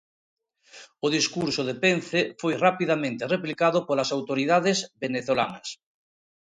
[1.05, 5.67] O discurso de Pence foi rapidamente replicado polas autoridades venezolanas.